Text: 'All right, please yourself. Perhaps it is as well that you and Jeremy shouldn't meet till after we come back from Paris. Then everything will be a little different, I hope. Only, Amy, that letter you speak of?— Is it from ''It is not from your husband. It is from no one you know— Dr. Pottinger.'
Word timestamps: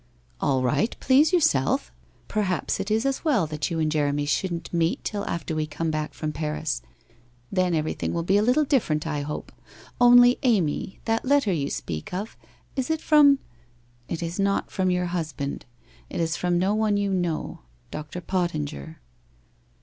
'All 0.41 0.63
right, 0.63 0.95
please 0.99 1.31
yourself. 1.31 1.91
Perhaps 2.27 2.79
it 2.79 2.89
is 2.89 3.05
as 3.05 3.23
well 3.23 3.45
that 3.45 3.69
you 3.69 3.79
and 3.79 3.91
Jeremy 3.91 4.25
shouldn't 4.25 4.73
meet 4.73 5.03
till 5.03 5.23
after 5.27 5.53
we 5.53 5.67
come 5.67 5.91
back 5.91 6.15
from 6.15 6.31
Paris. 6.33 6.81
Then 7.51 7.75
everything 7.75 8.11
will 8.11 8.23
be 8.23 8.37
a 8.37 8.41
little 8.41 8.63
different, 8.63 9.05
I 9.05 9.21
hope. 9.21 9.51
Only, 10.01 10.39
Amy, 10.41 10.99
that 11.05 11.23
letter 11.23 11.53
you 11.53 11.69
speak 11.69 12.15
of?— 12.15 12.35
Is 12.75 12.89
it 12.89 12.99
from 12.99 13.37
''It 14.09 14.23
is 14.23 14.39
not 14.39 14.71
from 14.71 14.89
your 14.89 15.05
husband. 15.05 15.67
It 16.09 16.19
is 16.19 16.35
from 16.35 16.57
no 16.57 16.73
one 16.73 16.97
you 16.97 17.13
know— 17.13 17.59
Dr. 17.91 18.21
Pottinger.' 18.21 18.97